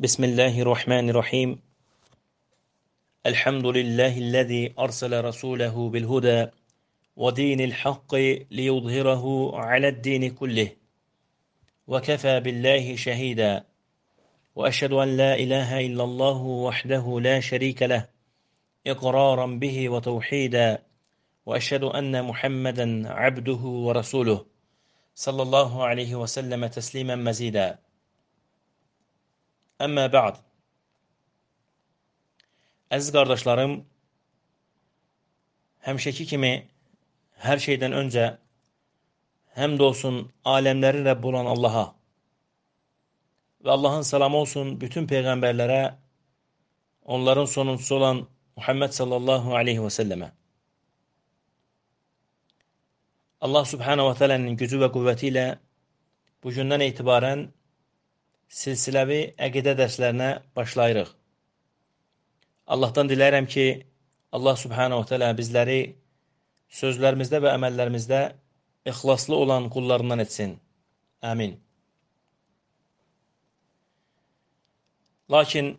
بسم 0.00 0.24
الله 0.24 0.60
الرحمن 0.62 1.10
الرحيم 1.10 1.58
الحمد 3.26 3.66
لله 3.66 4.18
الذي 4.18 4.74
أرسل 4.78 5.24
رسوله 5.24 5.88
بالهدى 5.88 6.46
ودين 7.16 7.60
الحق 7.60 8.14
ليظهره 8.50 9.56
على 9.56 9.88
الدين 9.88 10.30
كله 10.30 10.68
وكفى 11.86 12.40
بالله 12.40 12.96
شهيدا 12.96 13.64
وأشهد 14.56 14.92
أن 14.92 15.16
لا 15.16 15.34
إله 15.34 15.86
إلا 15.86 16.04
الله 16.04 16.42
وحده 16.42 17.20
لا 17.20 17.40
شريك 17.40 17.82
له 17.82 18.06
إقرارا 18.86 19.46
به 19.46 19.88
وتوحيدا 19.88 20.82
وأشهد 21.46 21.84
أن 21.84 22.24
محمدا 22.24 23.12
عبده 23.12 23.62
ورسوله 23.86 24.44
صلى 25.14 25.42
الله 25.42 25.84
عليه 25.84 26.14
وسلم 26.14 26.66
تسليما 26.66 27.16
مزيدا 27.16 27.87
Əmmə 29.78 30.08
bə'd. 30.10 30.38
Əziz 32.96 33.12
qardaşlarım, 33.14 33.74
həmişəki 35.86 36.24
kimi 36.30 36.50
hər 37.44 37.60
şeydən 37.62 37.94
öncə 37.94 38.24
həmd 39.58 39.84
olsun 39.86 40.16
aləmlərin 40.54 41.06
Rəbbi 41.06 41.30
olan 41.30 41.50
Allaha 41.52 41.84
və 43.62 43.70
Allahın 43.76 44.02
salamı 44.08 44.40
olsun 44.40 44.72
bütün 44.80 45.06
peyğəmbərlərə, 45.12 45.94
onların 47.04 47.46
sonuncusu 47.52 47.94
olan 47.96 48.24
Muhammed 48.56 48.96
sallallahu 48.98 49.54
aleyhi 49.60 49.84
və 49.84 49.92
səlləmə. 49.94 50.32
Allah 53.46 53.64
subhanahu 53.74 54.10
və 54.10 54.18
teala'nın 54.18 54.58
gücü 54.58 54.82
və 54.82 54.90
qüvvəti 54.94 55.30
ilə 55.30 55.46
bu 56.42 56.50
gündən 56.58 56.82
etibarən 56.88 57.46
silsiləvi 58.48 59.20
əqidə 59.48 59.74
dərslərinə 59.78 60.30
başlayırıq. 60.56 61.10
Allahdan 62.68 63.08
diləyirəm 63.08 63.46
ki, 63.48 63.66
Allah 64.32 64.56
subhanahu 64.60 65.06
teala 65.08 65.30
bizləri 65.36 65.80
sözlərimizdə 66.80 67.40
və 67.44 67.54
əməllərimizdə 67.56 68.20
ixlaslı 68.88 69.36
olan 69.36 69.68
qullarından 69.72 70.24
etsin. 70.24 70.58
Əmin. 71.24 71.56
Lakin 75.32 75.74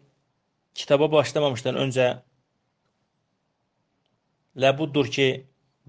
kitaba 0.78 1.12
başlamamışdan 1.12 1.78
öncə 1.84 2.08
ləbuddur 4.60 5.10
ki, 5.14 5.30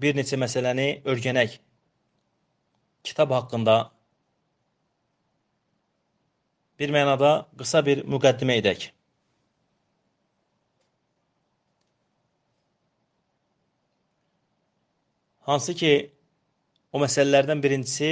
bir 0.01 0.15
neçə 0.17 0.37
məsələni 0.41 0.87
örgənək. 1.05 1.57
Kitab 3.05 3.33
haqqında 3.33 3.75
bir 6.81 6.93
mənada 6.95 7.31
qısa 7.59 7.85
bir 7.85 8.03
müqəddimə 8.13 8.57
edək. 8.61 8.89
Hansı 15.49 15.73
ki, 15.77 15.93
o 16.93 16.99
məsələlərdən 17.01 17.61
birincisi 17.63 18.11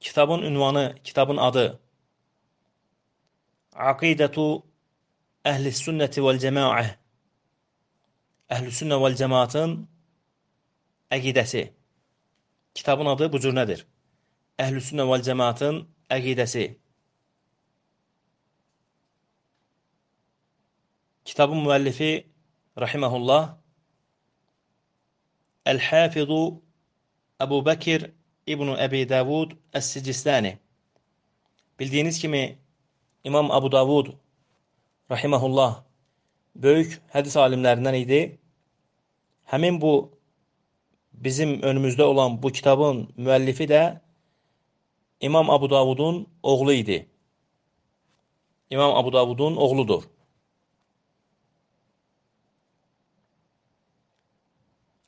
kitabın 0.00 0.42
ünvanı, 0.48 0.84
kitabın 1.04 1.36
adı 1.36 1.66
Aqidətu 3.90 4.46
Əhl-i 5.50 5.72
Sünnəti 5.76 6.24
vəl-Cəmaə 6.24 6.88
Əhl-i 8.56 8.72
Sünnə 8.80 8.98
vəl-Cəmaatın 9.00 9.76
əqidəsi. 11.16 11.62
Kitabın 12.74 13.12
adı 13.12 13.30
bu 13.32 13.40
cür 13.44 13.54
nədir? 13.56 13.86
Əhl-i 14.58 14.82
Sünnə 14.88 15.06
vəl-Cəmaatın 15.12 15.84
əqidəsi. 16.16 16.66
Kitabın 21.24 21.62
müəllifi 21.66 22.12
rahimehullah 22.84 23.56
El-Hafizu 25.66 26.42
Əbu 27.44 27.60
Bəkir 27.68 28.08
İbn 28.46 28.74
Əbi 28.86 29.04
Davud 29.08 29.52
Əs-Sicistani. 29.72 30.56
Bildiyiniz 31.78 32.18
kimi 32.18 32.58
İmam 33.24 33.50
Abu 33.50 33.72
Davud 33.72 34.10
rahimehullah 35.10 35.82
böyük 36.56 36.98
hədis 37.14 37.36
alimlərindən 37.36 37.96
idi. 38.00 38.20
Həmin 39.52 39.80
bu 39.80 39.94
bizim 41.12 41.60
önümüzdə 41.62 42.02
olan 42.02 42.42
bu 42.42 42.52
kitabın 42.52 43.06
müəllifi 43.16 43.68
də 43.70 43.82
İmam 45.20 45.50
Abu 45.50 45.70
Davudun 45.70 46.28
oğlu 46.42 46.72
idi. 46.72 47.08
İmam 48.70 48.96
Abu 48.96 49.12
Davudun 49.12 49.56
oğludur. 49.56 50.02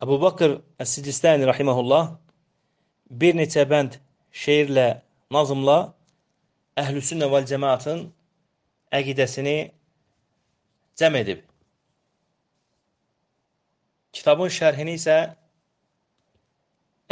Əbu 0.02 0.20
Bakır 0.20 0.60
Əs-Sicistani 0.82 1.46
rahimehullah 1.46 2.16
bir 3.10 3.36
neçə 3.38 3.62
bənd 3.70 4.00
şeirlə, 4.34 5.02
nazımla 5.30 5.94
Əhlüsünnə 6.82 7.28
vəl 7.30 7.46
cəmaatın 7.46 8.06
əqidəsini 8.98 9.56
cəm 10.98 11.16
edib. 11.20 11.44
Kitabın 14.12 14.50
şərhini 14.52 14.96
isə 14.98 15.18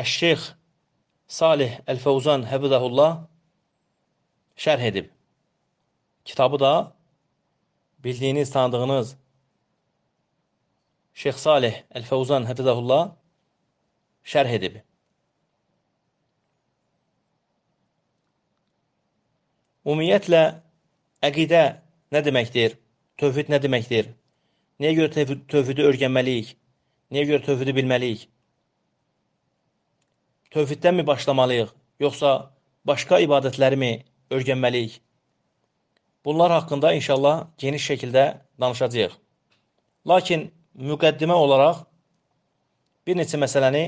Əş-Şeyx 0.01 0.51
Salih 1.31 1.77
Əl-Fəvzan 1.87 2.43
Həbidəhullah 2.51 3.11
şərh 4.59 4.81
edib. 4.89 5.11
Kitabı 6.25 6.59
da 6.61 6.71
bildiyiniz, 8.05 8.51
tanıdığınız 8.51 9.13
Şeyx 11.15 11.37
Salih 11.37 11.77
Əl-Fəvzan 11.95 12.49
Həbidəhullah 12.51 13.05
şərh 14.33 14.57
edib. 14.59 14.81
Ümumiyyətlə, 19.87 20.43
əqidə 21.31 21.63
nə 22.11 22.25
deməkdir? 22.27 22.75
Tövhid 23.23 23.55
nə 23.55 23.63
deməkdir? 23.63 24.11
Niyə 24.83 24.97
görə 24.99 25.31
tövhidi 25.55 25.87
öyrənməliyik? 25.93 26.53
Niyə 27.15 27.29
görə 27.31 27.47
tövhidi 27.47 27.79
bilməliyik? 27.79 28.27
tövhiddənmi 30.51 31.07
başlamalıyıq, 31.07 31.71
yoxsa 32.01 32.31
başqa 32.87 33.21
ibadətlərimi 33.27 33.93
örgənməliyik? 34.35 35.01
Bunlar 36.25 36.53
haqqında 36.59 36.93
inşallah 36.99 37.47
geniş 37.59 37.91
şəkildə 37.91 38.25
danışacağıq. 38.61 39.15
Lakin 40.09 40.51
müqəddimə 40.77 41.37
olaraq 41.45 41.85
bir 43.07 43.17
neçə 43.17 43.41
məsələni 43.41 43.85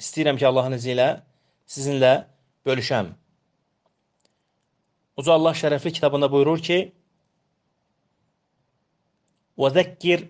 istəyirəm 0.00 0.36
ki, 0.40 0.46
Allahın 0.46 0.76
izni 0.76 0.92
ilə 0.96 1.08
sizinlə 1.66 2.12
bölüşəm. 2.66 3.14
Uca 5.16 5.32
Allah 5.32 5.56
şərəfli 5.56 5.92
kitabında 5.96 6.28
buyurur 6.32 6.60
ki: 6.60 6.78
"Və 9.56 9.70
zəkkir 9.76 10.26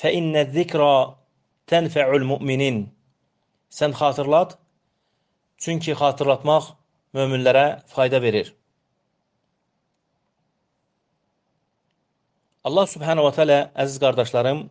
fə 0.00 0.14
innə 0.16 0.46
zikra 0.54 1.16
tənfə'ul 1.68 2.24
müminin." 2.30 2.86
Sən 3.70 3.92
xatırlat, 3.92 4.56
çünki 5.60 5.94
xatırlatmaq 6.00 6.72
möminlərə 7.16 7.82
fayda 7.92 8.22
verir. 8.22 8.54
Allah 12.64 12.86
subhanahu 12.86 13.24
wa 13.28 13.34
ta'ala, 13.36 13.58
əziz 13.82 13.96
qardaşlarım, 14.02 14.66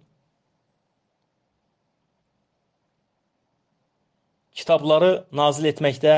kitabları 4.54 5.12
nazil 5.34 5.70
etməkdə, 5.72 6.16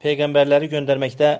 peyğəmbərləri 0.00 0.70
göndərməkdə, 0.72 1.30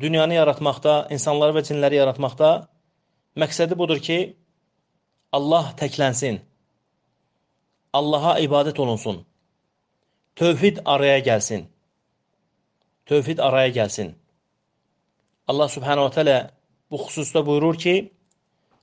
dünyanı 0.00 0.36
yaratmaqda, 0.36 0.96
insanları 1.14 1.56
və 1.56 1.64
cinləri 1.68 2.00
yaratmaqda 2.00 2.52
məqsədi 3.40 3.78
budur 3.80 4.00
ki, 4.04 4.18
Allah 5.32 5.72
təklənsin. 5.80 6.42
Allaha 7.96 8.38
ibadət 8.44 8.80
olunsun. 8.80 9.22
Tövhid 10.36 10.78
araya 10.84 11.18
gəlsin. 11.18 11.66
Tövhid 13.06 13.38
araya 13.38 13.68
gəlsin. 13.68 14.14
Allah 15.48 15.68
Subhanahu 15.68 16.10
Teala 16.10 16.50
bu 16.90 16.96
xüsusda 17.04 17.46
buyurur 17.46 17.76
ki: 17.76 17.94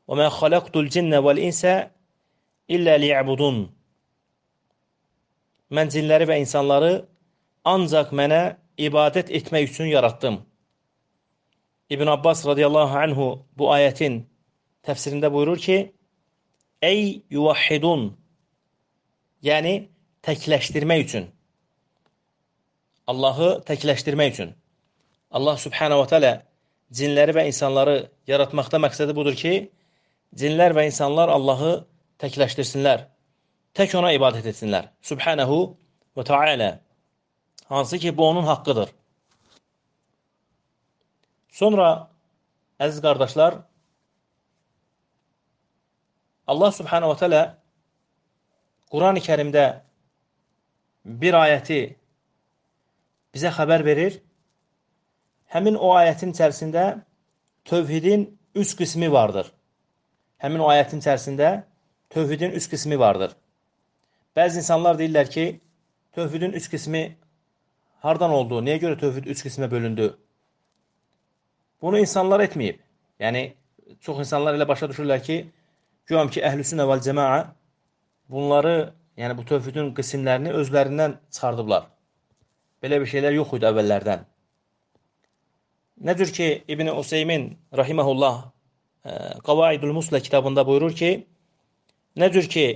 "Və 0.07 0.13
mə 0.19 0.27
xalaqtul 0.39 0.89
cinnə 0.93 1.19
vel 1.25 1.41
insə 1.47 1.73
illə 2.75 2.95
liyəbudun." 3.03 3.57
Mən 5.75 5.87
cinləri 5.95 6.27
və 6.29 6.37
insanları 6.43 6.93
ancaq 7.73 8.13
mənə 8.19 8.41
ibadət 8.77 9.33
etmək 9.37 9.71
üçün 9.71 9.89
yaratdım. 9.95 10.35
İbn 11.89 12.07
Abbas 12.15 12.45
radiyallahu 12.51 12.95
anhu 13.05 13.27
bu 13.57 13.65
ayətin 13.77 14.21
təfsirində 14.85 15.33
buyurur 15.33 15.57
ki: 15.57 15.77
"Ey 16.81 17.01
yuvahhidun" 17.29 18.01
yəni 19.49 19.73
təkləşdirmək 20.21 21.05
üçün 21.07 21.38
Allahı 23.09 23.49
təkləşdirmək 23.65 24.33
üçün. 24.35 24.53
Allah 25.31 25.57
subhanahu 25.57 26.03
wa 26.03 26.09
ta'ala 26.11 26.33
cinləri 26.93 27.35
və 27.37 27.45
insanları 27.49 27.97
yaratmaqda 28.29 28.81
məqsədi 28.85 29.15
budur 29.17 29.37
ki, 29.37 29.69
cinlər 30.37 30.75
və 30.77 30.85
insanlar 30.89 31.31
Allahı 31.33 31.73
təkləşdirsinlər, 32.21 33.05
tək 33.77 33.95
ona 33.97 34.13
ibadət 34.17 34.49
etsinlər. 34.51 34.89
Subhanahu 35.01 35.59
və 36.17 36.25
Teala. 36.25 36.69
Hansı 37.69 37.99
ki, 38.01 38.17
bu 38.17 38.25
onun 38.27 38.43
haqqıdır. 38.49 38.89
Sonra, 41.49 42.09
əziz 42.79 43.01
qardaşlar, 43.01 43.59
Allah 46.49 46.71
Subhanahu 46.73 47.13
və 47.13 47.19
Teala 47.19 47.43
Quran-ı 48.89 49.21
Kərimdə 49.21 49.65
bir 51.05 51.37
ayəti 51.37 51.98
bizə 53.35 53.51
xəbər 53.55 53.85
verir 53.85 54.19
həmin 55.53 55.77
o 55.77 55.93
ayətin 55.97 56.33
içərisində 56.33 56.85
tövhidin 57.69 58.27
üç 58.55 58.75
qismi 58.77 59.11
vardır. 59.11 59.49
Həmin 60.41 60.63
o 60.63 60.69
ayətin 60.71 61.01
içərisində 61.03 61.63
tövhidin 62.13 62.55
üç 62.57 62.69
qismi 62.69 62.99
vardır. 62.99 63.35
Bəzi 64.37 64.61
insanlar 64.61 64.97
deyirlər 64.99 65.29
ki, 65.29 65.45
tövhidin 66.13 66.53
üç 66.57 66.69
qismi 66.71 67.03
hardan 68.05 68.31
oldu? 68.31 68.61
Niyə 68.63 68.79
görə 68.83 68.99
tövhid 68.99 69.29
üç 69.33 69.43
qismə 69.45 69.69
bölündü? 69.71 70.13
Bunu 71.81 71.99
insanlar 71.99 72.43
etməyib. 72.45 72.79
Yəni, 73.19 73.43
çox 74.05 74.21
insanlar 74.25 74.55
elə 74.55 74.67
başa 74.67 74.87
düşürlər 74.91 75.21
ki, 75.25 75.39
güyam 76.07 76.29
ki, 76.31 76.41
əhlüsünə 76.45 76.85
vəl 76.87 77.03
cəmaa 77.03 77.39
bunları, 78.29 78.93
yəni 79.19 79.37
bu 79.37 79.45
tövhidin 79.49 79.93
qismlərini 79.97 80.53
özlərindən 80.61 81.17
çıxardıblar. 81.31 81.89
Belə 82.83 82.99
bir 83.01 83.09
şeylər 83.11 83.35
yox 83.35 83.55
idi 83.57 83.67
əvvəllərdən. 83.67 84.21
Nədir 86.09 86.29
ki, 86.35 86.47
İbn-i 86.71 86.93
Useymin 86.95 87.49
rahiməhullah 87.75 88.37
e, 89.03 89.11
Qavaidul 89.43 89.91
Muslə 89.97 90.21
kitabında 90.23 90.63
buyurur 90.67 90.95
ki, 90.95 91.09
nədir 92.15 92.47
ki, 92.47 92.67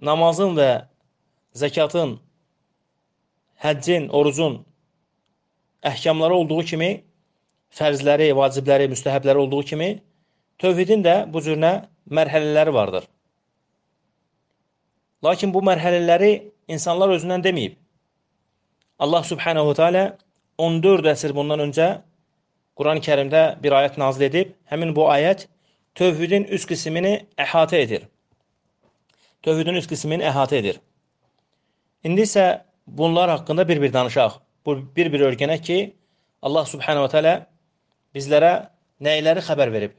namazın 0.00 0.56
və 0.56 0.70
zəkatın, 1.60 2.16
həccin, 3.60 4.08
orucun 4.08 4.62
əhkamları 5.92 6.40
olduğu 6.40 6.62
kimi, 6.72 6.90
fərzləri, 7.68 8.30
vacibləri, 8.36 8.88
müstəhəbləri 8.94 9.44
olduğu 9.44 9.62
kimi, 9.72 9.90
tövhidin 10.58 11.04
də 11.04 11.18
bu 11.32 11.42
cürünə 11.44 11.72
mərhələləri 12.08 12.74
vardır. 12.74 13.04
Lakin 15.24 15.52
bu 15.52 15.60
mərhələləri 15.66 16.32
insanlar 16.70 17.12
özündən 17.12 17.44
deməyib. 17.44 17.76
Allah 18.98 19.22
subhanahu 19.22 19.74
teala 19.78 20.16
14 20.58 21.06
əsr 21.12 21.34
bundan 21.34 21.60
öncə 21.62 21.88
Quran-ı 22.78 23.02
Kərimdə 23.06 23.42
bir 23.62 23.74
ayət 23.78 23.98
nazil 23.98 24.26
edib, 24.26 24.50
həmin 24.70 24.90
bu 24.94 25.06
ayət 25.10 25.46
tövhidin 25.98 26.48
üç 26.54 26.66
qismini 26.70 27.12
əhatə 27.38 27.78
edir. 27.84 28.08
Tövhidin 29.46 29.78
üç 29.78 29.86
qismini 29.90 30.26
əhatə 30.26 30.58
edir. 30.58 30.80
İndi 32.02 32.26
isə 32.26 32.46
bunlar 32.86 33.30
haqqında 33.36 33.68
bir-bir 33.68 33.92
danışaq. 33.94 34.40
Bir-bir 34.66 35.28
öyrənək 35.30 35.62
ki, 35.62 35.78
Allah 36.42 36.66
subhanahu 36.66 37.06
wa 37.06 37.12
ta'ala 37.14 37.34
bizlərə 38.14 38.52
nəyləri 39.00 39.46
xəbər 39.46 39.72
verib. 39.72 39.94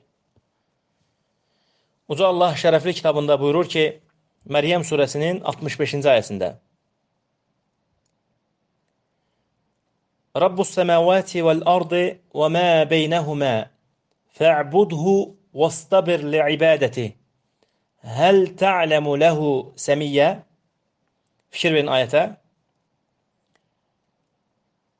Uca 2.11 2.27
Allah 2.27 2.55
şərəfli 2.59 2.93
kitabında 2.99 3.39
buyurur 3.39 3.67
ki, 3.67 3.85
Məryəm 4.49 4.83
surəsinin 4.87 5.43
65-ci 5.43 6.07
ayəsində 6.07 6.57
Rabbus 10.37 10.69
semavati 10.69 11.45
vel 11.45 11.61
ardı 11.65 12.19
ve 12.35 12.47
ma 12.47 12.89
beynehuma 12.89 13.69
fe'budhu 14.27 15.35
vastabir 15.53 16.23
li 16.31 16.53
ibadeti 16.53 17.15
hel 18.01 18.57
ta'lemu 18.57 19.19
lehu 19.19 19.73
semiyye 19.75 20.39
fikir 21.49 21.73
verin 21.73 21.87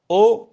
o 0.09 0.49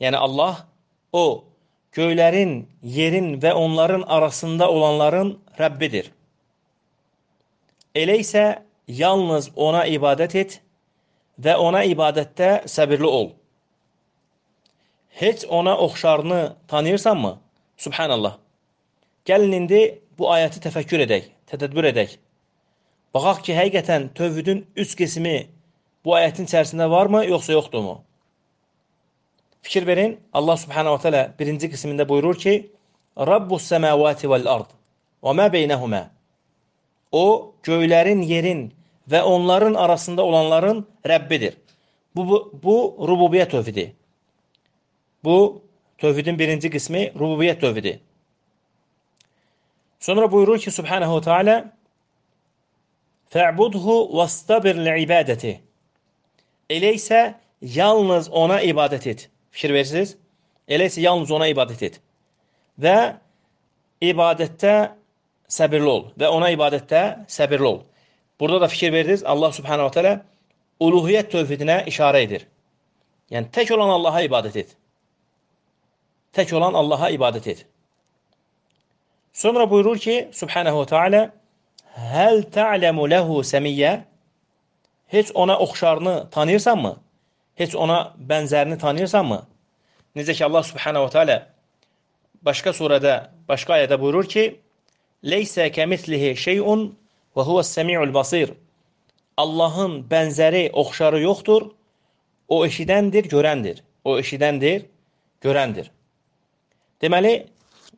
yani 0.00 0.16
Allah 0.16 0.66
o 1.12 1.44
göğlerin, 1.92 2.68
yerin 2.82 3.42
ve 3.42 3.54
onların 3.54 4.02
arasında 4.02 4.70
olanların 4.70 5.40
Rabbidir. 5.60 6.12
Eleyse 7.94 8.62
yalnız 8.88 9.50
ona 9.56 9.86
ibadet 9.86 10.34
et 10.34 10.62
ve 11.38 11.56
ona 11.56 11.84
ibadette 11.84 12.62
sabirli 12.66 13.06
ol.'' 13.06 13.47
Heç 15.20 15.44
ona 15.48 15.78
oxşarını 15.78 16.56
tanıyırsanmı? 16.68 17.38
Subhanallah. 17.76 18.38
Gəlin 19.26 19.54
indi 19.54 19.80
bu 20.18 20.30
ayəti 20.30 20.62
təfəkkür 20.62 21.02
edək, 21.06 21.24
tədəbbür 21.50 21.90
edək. 21.90 22.14
Baxaq 23.14 23.42
ki, 23.46 23.56
həqiqətən 23.58 24.12
tövhidin 24.14 24.62
üç 24.76 24.94
qismi 24.98 25.48
bu 26.04 26.14
ayətin 26.14 26.46
içərisində 26.46 26.90
varmı, 26.90 27.24
yoxsa 27.26 27.52
yoxdurmu? 27.52 27.98
Fikir 29.62 29.86
verin, 29.86 30.20
Allah 30.32 30.56
subhanahu 30.56 30.96
wa 30.96 31.02
ta'ala 31.02 31.22
birinci 31.38 31.70
qismində 31.72 32.08
buyurur 32.08 32.38
ki, 32.38 32.70
Rabbus 33.18 33.66
səməvati 33.72 34.30
vəl-ard 34.30 34.70
və 35.22 35.34
mə 35.34 35.50
beynəhumə. 35.52 36.04
O, 37.12 37.54
göylərin, 37.66 38.22
yerin 38.22 38.68
və 39.10 39.22
onların 39.22 39.74
arasında 39.74 40.22
olanların 40.22 40.86
Rəbbidir. 41.04 41.58
Bu, 42.14 42.28
bu, 42.30 42.38
bu 42.62 42.76
rububiyyət 43.08 43.56
tövhidi. 43.56 43.92
Bu, 45.24 45.62
tövhidin 45.98 46.38
birinci 46.38 46.70
qismi 46.70 47.12
rububiyyət 47.18 47.60
tövhidi. 47.60 48.00
Sonra 50.00 50.32
buyurur 50.32 50.58
ki, 50.58 50.70
Subhanahu 50.70 51.20
Teala 51.20 51.72
Fə'budhu 53.34 54.16
vastabir 54.16 54.78
li'ibadəti 54.78 55.58
Elə 56.70 56.92
isə 56.94 57.34
yalnız 57.62 58.28
ona 58.30 58.60
ibadət 58.62 59.06
et. 59.08 59.28
Fikir 59.50 59.72
verirsiniz? 59.72 60.16
Elə 60.68 60.86
isə 60.90 61.00
yalnız 61.00 61.30
ona 61.32 61.48
ibadət 61.48 61.84
et. 61.86 62.00
Və 62.78 63.16
ibadətdə 64.04 64.74
səbirli 65.48 65.88
ol 65.88 66.02
və 66.20 66.28
ona 66.28 66.52
ibadətdə 66.52 67.02
səbirli 67.32 67.66
ol. 67.66 67.78
Burada 68.40 68.60
da 68.60 68.68
fikir 68.68 68.92
verdiniz, 68.92 69.24
Allah 69.24 69.52
Subhanahu 69.52 69.90
Teala 69.96 70.18
uluhiyyət 70.78 71.32
tövhidinə 71.32 71.80
işarə 71.90 72.22
edir. 72.22 72.44
Yəni, 73.32 73.48
tək 73.52 73.72
olan 73.74 73.90
Allaha 73.96 74.22
ibadət 74.28 74.60
et 74.62 74.76
tək 76.36 76.54
olan 76.56 76.74
Allaha 76.74 77.10
ibadət 77.14 77.50
et. 77.52 77.66
Sonra 79.32 79.70
buyurur 79.70 79.98
ki, 79.98 80.28
Subhanahu 80.32 80.86
Teala, 80.86 81.30
Həl 81.98 82.44
ta'ləmu 82.54 83.08
ləhu 83.10 83.42
səmiyyə 83.42 84.00
Heç 85.08 85.30
ona 85.34 85.58
oxşarını 85.58 86.30
tanıyırsanmı? 86.30 86.96
Heç 87.54 87.74
ona 87.74 88.14
bənzərini 88.28 88.78
tanıyırsanmı? 88.78 89.46
Necə 90.16 90.34
ki, 90.34 90.44
Allah 90.44 90.62
Subhanahu 90.62 91.08
Teala 91.10 91.38
başqa 92.44 92.74
surədə, 92.76 93.14
başqa 93.48 93.78
ayədə 93.78 93.98
buyurur 94.00 94.28
ki, 94.28 94.44
Leysə 95.24 95.66
kəmislihi 95.74 96.36
şeyun 96.38 96.84
və 97.34 97.46
huvəs-səmi'ul 97.48 98.12
basir. 98.14 98.52
Allahın 99.36 100.02
bənzəri, 100.10 100.68
oxşarı 100.72 101.22
yoxdur. 101.22 101.70
O 102.48 102.64
eşidəndir, 102.66 103.26
görəndir. 103.32 103.82
O 104.04 104.18
eşidəndir, 104.18 104.84
görəndir. 105.42 105.90
Deməli, 107.02 107.34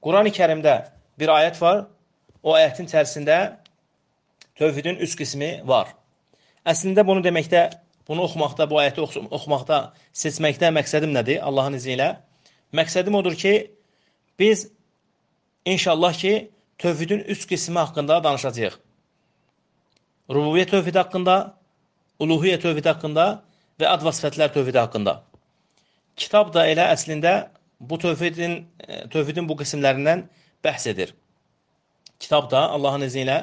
Quran-ı 0.04 0.32
Kərimdə 0.36 0.74
bir 1.20 1.32
ayət 1.32 1.60
var. 1.60 1.86
O 2.42 2.54
ayətin 2.56 2.88
içərisində 2.88 3.36
tövhidin 4.56 5.00
üç 5.04 5.16
qismi 5.16 5.50
var. 5.68 5.94
Əslində 6.68 7.04
bunu 7.06 7.22
deməkdə, 7.24 7.66
bunu 8.08 8.24
oxumaqda, 8.26 8.66
bu 8.70 8.80
ayəti 8.80 9.04
oxumaqda, 9.04 9.80
seçməkdə 10.12 10.70
məqsədim 10.76 11.12
nədir? 11.16 11.40
Allahın 11.44 11.76
izni 11.76 11.96
ilə. 11.96 12.10
Məqsədim 12.76 13.16
odur 13.16 13.36
ki, 13.36 13.54
biz 14.40 14.68
inşallah 15.64 16.16
ki, 16.16 16.34
tövhidin 16.78 17.24
üç 17.28 17.46
qismi 17.48 17.78
haqqında 17.80 18.22
danışacağıq. 18.24 18.76
Rububiyyət 20.30 20.72
tövhidi 20.76 21.00
haqqında, 21.00 21.36
uluhiyyə 22.20 22.60
tövhidi 22.60 22.88
haqqında 22.88 23.26
və 23.80 23.88
ad 23.88 24.04
və 24.04 24.12
sifətlər 24.16 24.52
tövhidi 24.54 24.80
haqqında. 24.80 25.16
Kitab 26.16 26.52
da 26.54 26.66
elə 26.68 26.88
əslində 26.94 27.34
bu 27.80 27.98
tövhidin, 27.98 28.66
tövhidin 29.12 29.48
bu 29.48 29.56
qismlərindən 29.60 30.26
bəhs 30.64 30.88
edir. 30.90 31.14
Kitab 32.20 32.50
da 32.50 32.68
Allahın 32.76 33.06
izni 33.06 33.24
ilə 33.24 33.38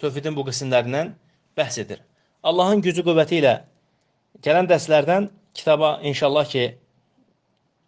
tövhidin 0.00 0.36
bu 0.36 0.44
qismlərindən 0.48 1.14
bəhs 1.58 1.80
edir. 1.82 2.02
Allahın 2.42 2.82
gücü 2.84 3.04
qüvvəti 3.06 3.40
ilə 3.40 3.54
gələn 4.44 4.68
dərslərdən 4.70 5.30
kitaba 5.56 5.96
inşallah 6.02 6.44
ki, 6.48 6.66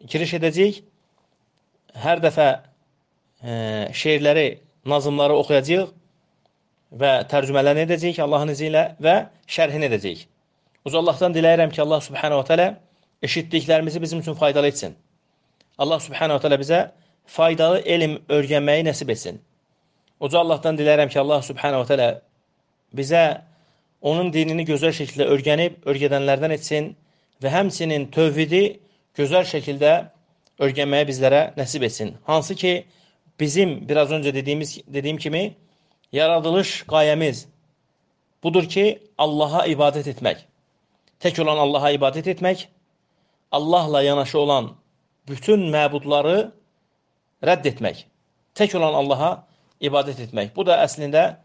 giriş 0.08 0.34
edəcəyik. 0.38 0.80
Hər 1.98 2.22
dəfə 2.22 2.48
e, 3.42 3.52
şeirləri, 3.96 4.48
nazımları 4.88 5.36
oxuyacaq 5.42 5.90
və 7.00 7.12
tərcümələrini 7.30 7.84
edəcəyik 7.88 8.20
Allahın 8.24 8.54
izi 8.54 8.68
ilə 8.70 8.84
və 9.02 9.16
şərhini 9.50 9.88
edəcəyik. 9.90 10.24
Uzallahdan 10.88 11.34
diləyirəm 11.36 11.74
ki, 11.74 11.82
Allah 11.82 12.00
subhanahu 12.00 12.42
wa 12.42 12.46
ta'ala 12.48 12.68
eşitdiklərimizi 13.22 14.02
bizim 14.02 14.20
üçün 14.24 14.34
faydalı 14.34 14.66
etsin. 14.72 14.96
Allah 15.78 16.00
subhanahu 16.00 16.40
teala 16.42 16.58
bizə 16.60 16.80
faydalı 17.28 17.78
elm 17.84 18.18
öyrənməyi 18.28 18.86
nəsib 18.88 19.10
etsin. 19.14 19.38
Uca 20.20 20.38
Allahdan 20.38 20.78
dilərəm 20.78 21.08
ki, 21.12 21.20
Allah 21.20 21.42
subhanahu 21.42 21.84
wa 21.84 21.86
ta'ala 21.86 22.08
bizə 22.94 23.24
onun 24.02 24.32
dinini 24.32 24.64
gözəl 24.66 24.94
şəkildə 24.96 25.28
öyrənib, 25.34 25.82
öyrədənlərdən 25.86 26.54
etsin 26.56 26.88
və 27.42 27.52
həmçinin 27.54 28.08
tövhidi 28.14 28.62
gözəl 29.18 29.46
şəkildə 29.52 29.92
öyrənməyi 30.58 31.08
bizlərə 31.10 31.42
nəsib 31.58 31.86
etsin. 31.86 32.16
Hansı 32.26 32.54
ki, 32.54 32.72
bizim 33.40 33.88
biraz 33.88 34.10
öncə 34.10 34.34
dediyimiz 34.34 34.80
dediyim 34.88 35.16
kimi 35.16 35.54
yaradılış 36.12 36.82
qayəmiz 36.90 37.46
budur 38.42 38.66
ki, 38.66 38.98
Allaha 39.18 39.66
ibadət 39.70 40.10
etmək. 40.14 40.42
Tək 41.22 41.38
olan 41.42 41.58
Allaha 41.62 41.92
ibadət 41.94 42.30
etmək, 42.34 42.66
Allahla 43.52 44.02
yanaşı 44.02 44.38
olan 44.38 44.72
bütün 45.28 45.68
məbudları 45.72 46.38
rədd 47.44 47.68
etmək. 47.72 48.04
Tək 48.58 48.74
olan 48.78 48.96
Allaha 48.98 49.30
ibadət 49.80 50.22
etmək. 50.26 50.54
Bu 50.56 50.64
da 50.66 50.80
əslində 50.84 51.38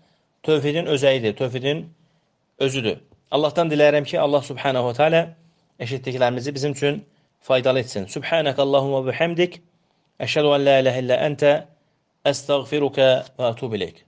tövhidin 0.43 0.89
özəyidir, 0.89 1.35
tövhidin 1.37 1.85
özüdür. 2.59 3.01
Allahdan 3.31 3.69
diləyirəm 3.71 4.05
ki, 4.05 4.19
Allah 4.19 4.41
subhanahu 4.41 4.91
wa 4.91 4.93
ta'ala 4.93 5.21
eşitdiklərimizi 5.79 6.55
bizim 6.55 6.71
üçün 6.71 7.03
faydalı 7.41 7.79
etsin. 7.79 8.05
Subhanək 8.05 8.59
Allahumma 8.61 9.03
və 9.09 9.15
həmdik. 9.17 9.59
Əşhədu 10.21 10.53
ən 10.57 10.65
la 10.65 10.79
iləhə 10.83 11.03
illə 11.03 11.19
əntə 11.27 11.53
əstəğfiruka 12.29 13.07
və 13.39 13.49
atubu 13.49 13.79
ileyk. 13.79 14.03